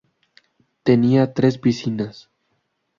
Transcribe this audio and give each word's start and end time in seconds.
Tenía 0.81 1.31
tres 1.31 1.59
piscinas. 1.59 2.27